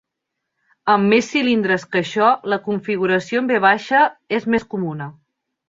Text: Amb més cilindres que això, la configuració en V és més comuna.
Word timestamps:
Amb 0.93 1.11
més 1.13 1.29
cilindres 1.33 1.85
que 1.91 2.01
això, 2.01 2.31
la 2.55 2.59
configuració 2.69 3.45
en 3.45 3.55
V 3.55 3.75
és 4.41 4.51
més 4.57 4.69
comuna. 4.77 5.13